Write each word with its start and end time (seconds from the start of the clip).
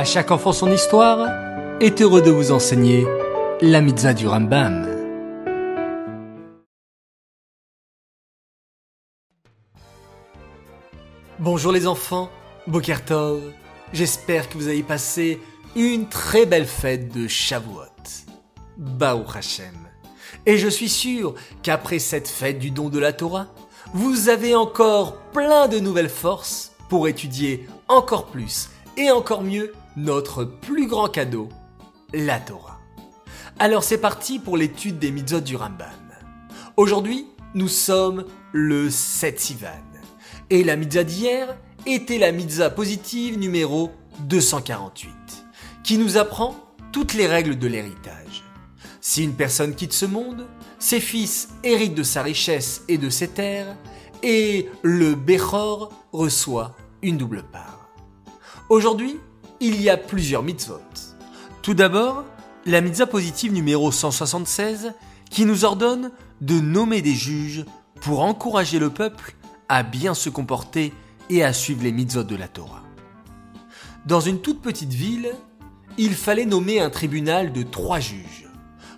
À 0.00 0.04
chaque 0.04 0.30
enfant 0.30 0.54
son 0.54 0.72
histoire 0.72 1.28
est 1.78 2.00
heureux 2.00 2.22
de 2.22 2.30
vous 2.30 2.52
enseigner 2.52 3.06
la 3.60 3.82
mitzvah 3.82 4.14
du 4.14 4.26
Rambam. 4.26 4.88
Bonjour 11.38 11.70
les 11.70 11.86
enfants, 11.86 12.30
Bokertov, 12.66 13.42
j'espère 13.92 14.48
que 14.48 14.56
vous 14.56 14.68
avez 14.68 14.82
passé 14.82 15.38
une 15.76 16.08
très 16.08 16.46
belle 16.46 16.64
fête 16.64 17.14
de 17.14 17.28
Shavuot. 17.28 18.24
Baou 18.78 19.24
Hashem. 19.34 19.76
Et 20.46 20.56
je 20.56 20.68
suis 20.68 20.88
sûr 20.88 21.34
qu'après 21.62 21.98
cette 21.98 22.28
fête 22.28 22.58
du 22.58 22.70
don 22.70 22.88
de 22.88 22.98
la 22.98 23.12
Torah, 23.12 23.48
vous 23.92 24.30
avez 24.30 24.54
encore 24.54 25.18
plein 25.34 25.68
de 25.68 25.78
nouvelles 25.78 26.08
forces 26.08 26.72
pour 26.88 27.06
étudier 27.06 27.68
encore 27.86 28.28
plus 28.28 28.70
et 28.96 29.10
encore 29.10 29.42
mieux 29.42 29.74
notre 29.96 30.44
plus 30.44 30.86
grand 30.86 31.08
cadeau, 31.08 31.48
la 32.12 32.38
Torah. 32.38 32.80
Alors 33.58 33.84
c'est 33.84 33.98
parti 33.98 34.38
pour 34.38 34.56
l'étude 34.56 34.98
des 34.98 35.10
mitzvot 35.10 35.40
du 35.40 35.56
Rambam. 35.56 35.90
Aujourd'hui, 36.76 37.26
nous 37.54 37.68
sommes 37.68 38.24
le 38.52 38.90
7 38.90 39.40
Sivan. 39.40 39.68
Et 40.50 40.64
la 40.64 40.76
mitzvah 40.76 41.04
d'hier 41.04 41.56
était 41.86 42.18
la 42.18 42.32
mitzvah 42.32 42.70
positive 42.70 43.38
numéro 43.38 43.90
248, 44.20 45.12
qui 45.84 45.98
nous 45.98 46.16
apprend 46.16 46.56
toutes 46.92 47.14
les 47.14 47.26
règles 47.26 47.58
de 47.58 47.66
l'héritage. 47.66 48.44
Si 49.00 49.24
une 49.24 49.34
personne 49.34 49.74
quitte 49.74 49.92
ce 49.92 50.06
monde, 50.06 50.46
ses 50.78 51.00
fils 51.00 51.50
héritent 51.62 51.94
de 51.94 52.02
sa 52.02 52.22
richesse 52.22 52.84
et 52.88 52.98
de 52.98 53.10
ses 53.10 53.28
terres, 53.28 53.76
et 54.22 54.68
le 54.82 55.14
Bechor 55.14 55.92
reçoit 56.12 56.74
une 57.02 57.16
double 57.16 57.42
part. 57.44 57.88
Aujourd'hui, 58.68 59.18
il 59.60 59.80
y 59.80 59.90
a 59.90 59.96
plusieurs 59.96 60.42
mitzvot. 60.42 60.80
Tout 61.62 61.74
d'abord, 61.74 62.24
la 62.64 62.80
mitzvah 62.80 63.06
positive 63.06 63.52
numéro 63.52 63.92
176 63.92 64.92
qui 65.30 65.44
nous 65.44 65.64
ordonne 65.64 66.10
de 66.40 66.58
nommer 66.58 67.02
des 67.02 67.14
juges 67.14 67.64
pour 68.00 68.22
encourager 68.22 68.78
le 68.78 68.90
peuple 68.90 69.36
à 69.68 69.82
bien 69.82 70.14
se 70.14 70.30
comporter 70.30 70.92
et 71.28 71.44
à 71.44 71.52
suivre 71.52 71.84
les 71.84 71.92
mitzvot 71.92 72.24
de 72.24 72.36
la 72.36 72.48
Torah. 72.48 72.82
Dans 74.06 74.20
une 74.20 74.40
toute 74.40 74.62
petite 74.62 74.92
ville, 74.92 75.30
il 75.98 76.14
fallait 76.14 76.46
nommer 76.46 76.80
un 76.80 76.90
tribunal 76.90 77.52
de 77.52 77.62
trois 77.62 78.00
juges 78.00 78.48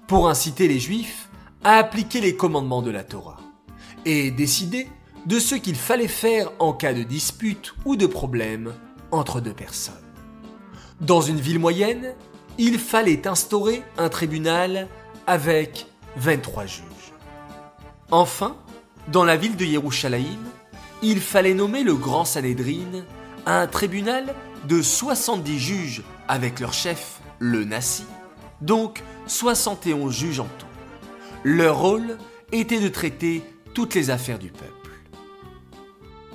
pour 0.06 0.28
inciter 0.28 0.68
les 0.68 0.78
juifs 0.78 1.28
à 1.64 1.76
appliquer 1.76 2.20
les 2.20 2.36
commandements 2.36 2.82
de 2.82 2.90
la 2.90 3.02
Torah 3.02 3.38
et 4.04 4.30
décider 4.30 4.88
de 5.26 5.38
ce 5.38 5.54
qu'il 5.54 5.76
fallait 5.76 6.08
faire 6.08 6.50
en 6.58 6.72
cas 6.72 6.94
de 6.94 7.02
dispute 7.02 7.74
ou 7.84 7.96
de 7.96 8.06
problème 8.06 8.72
entre 9.10 9.40
deux 9.40 9.54
personnes. 9.54 10.01
Dans 11.02 11.20
une 11.20 11.40
ville 11.40 11.58
moyenne, 11.58 12.14
il 12.58 12.78
fallait 12.78 13.26
instaurer 13.26 13.82
un 13.98 14.08
tribunal 14.08 14.86
avec 15.26 15.86
23 16.14 16.66
juges. 16.66 16.84
Enfin, 18.12 18.56
dans 19.08 19.24
la 19.24 19.36
ville 19.36 19.56
de 19.56 19.64
Yerushalayim, 19.64 20.38
il 21.02 21.20
fallait 21.20 21.54
nommer 21.54 21.82
le 21.82 21.96
Grand 21.96 22.24
Sanhedrin, 22.24 23.02
un 23.46 23.66
tribunal 23.66 24.32
de 24.68 24.80
70 24.80 25.58
juges 25.58 26.02
avec 26.28 26.60
leur 26.60 26.72
chef, 26.72 27.20
le 27.40 27.64
Nassi, 27.64 28.04
donc 28.60 29.02
71 29.26 30.14
juges 30.14 30.38
en 30.38 30.48
tout. 30.60 30.66
Leur 31.42 31.80
rôle 31.80 32.16
était 32.52 32.78
de 32.78 32.86
traiter 32.86 33.42
toutes 33.74 33.96
les 33.96 34.10
affaires 34.10 34.38
du 34.38 34.50
peuple. 34.50 34.92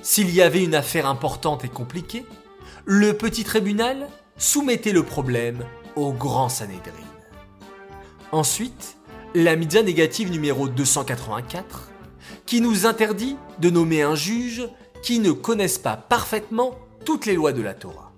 S'il 0.02 0.30
y 0.30 0.42
avait 0.42 0.66
une 0.66 0.76
affaire 0.76 1.08
importante 1.08 1.64
et 1.64 1.70
compliquée, 1.70 2.26
le 2.84 3.14
petit 3.14 3.46
tribunal 3.46 4.10
soumettait 4.38 4.94
le 4.94 5.04
problème 5.04 5.66
au 5.96 6.14
grand 6.14 6.50
Sanhedrin. 6.50 6.94
Ensuite, 8.32 8.98
la 9.34 9.56
mitzvah 9.56 9.84
négative 9.84 10.32
numéro 10.32 10.68
284, 10.68 11.90
qui 12.46 12.62
nous 12.62 12.86
interdit 12.86 13.38
de 13.60 13.70
nommer 13.70 14.02
un 14.02 14.16
juge 14.16 14.68
qui 15.02 15.20
ne 15.20 15.32
connaisse 15.32 15.78
pas 15.78 15.98
parfaitement 15.98 16.76
toutes 17.06 17.26
les 17.26 17.36
lois 17.36 17.54
de 17.54 17.62
la 17.62 17.74
Torah. 17.74 18.12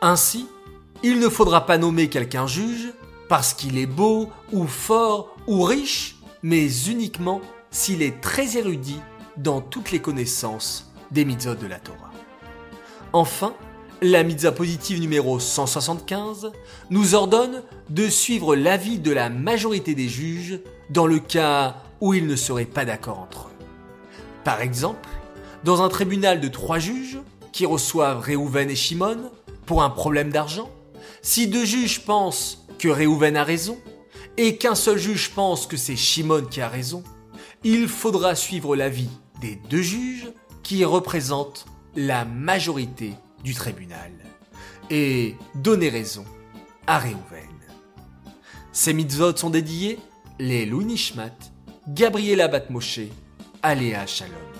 Ainsi, 0.00 0.46
il 1.02 1.18
ne 1.18 1.28
faudra 1.28 1.66
pas 1.66 1.78
nommer 1.78 2.08
quelqu'un 2.08 2.46
juge 2.46 2.92
parce 3.28 3.54
qu'il 3.54 3.78
est 3.78 3.86
beau 3.86 4.28
ou 4.52 4.66
fort 4.66 5.36
ou 5.46 5.62
riche, 5.62 6.16
mais 6.42 6.68
uniquement 6.88 7.40
s'il 7.70 8.02
est 8.02 8.20
très 8.20 8.56
érudit 8.56 9.00
dans 9.36 9.60
toutes 9.60 9.92
les 9.92 10.00
connaissances 10.00 10.90
des 11.10 11.24
mitzvot 11.24 11.54
de 11.54 11.66
la 11.66 11.78
Torah. 11.78 12.10
Enfin, 13.12 13.54
la 14.02 14.22
mitzvah 14.22 14.52
positive 14.52 14.98
numéro 14.98 15.38
175 15.38 16.52
nous 16.88 17.14
ordonne 17.14 17.62
de 17.90 18.08
suivre 18.08 18.56
l'avis 18.56 18.98
de 18.98 19.12
la 19.12 19.28
majorité 19.28 19.94
des 19.94 20.08
juges 20.08 20.60
dans 20.88 21.06
le 21.06 21.18
cas 21.18 21.76
où 22.00 22.14
ils 22.14 22.26
ne 22.26 22.36
seraient 22.36 22.64
pas 22.64 22.86
d'accord 22.86 23.18
entre 23.18 23.48
eux. 23.48 23.64
Par 24.42 24.62
exemple, 24.62 25.08
dans 25.64 25.82
un 25.82 25.90
tribunal 25.90 26.40
de 26.40 26.48
trois 26.48 26.78
juges 26.78 27.18
qui 27.52 27.66
reçoivent 27.66 28.20
Réhouven 28.20 28.70
et 28.70 28.76
Shimon 28.76 29.30
pour 29.66 29.82
un 29.82 29.90
problème 29.90 30.30
d'argent, 30.30 30.70
si 31.20 31.46
deux 31.46 31.66
juges 31.66 32.00
pensent 32.00 32.66
que 32.78 32.88
Réhouven 32.88 33.36
a 33.36 33.44
raison 33.44 33.76
et 34.38 34.56
qu'un 34.56 34.74
seul 34.74 34.96
juge 34.96 35.32
pense 35.32 35.66
que 35.66 35.76
c'est 35.76 35.96
Shimon 35.96 36.46
qui 36.50 36.62
a 36.62 36.68
raison, 36.68 37.02
il 37.64 37.86
faudra 37.86 38.34
suivre 38.34 38.76
l'avis 38.76 39.10
des 39.42 39.60
deux 39.68 39.82
juges 39.82 40.32
qui 40.62 40.86
représentent 40.86 41.66
la 41.94 42.24
majorité 42.24 43.12
du 43.42 43.54
tribunal 43.54 44.12
et 44.90 45.36
donner 45.54 45.88
raison 45.88 46.24
à 46.86 46.98
Réhouven. 46.98 47.48
Ces 48.72 48.92
mitzvot 48.92 49.36
sont 49.36 49.50
dédiés 49.50 49.98
les 50.38 50.66
Nishmat, 50.66 51.36
Gabriela 51.88 52.48
Batmoshe, 52.48 53.00
Aléa 53.62 54.06
Shalom. 54.06 54.59